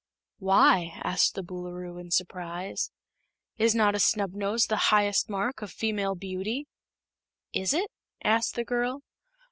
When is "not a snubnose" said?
3.75-4.65